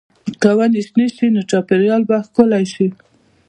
[0.41, 2.87] که ونې شنې شي، نو چاپېریال به ښکلی شي.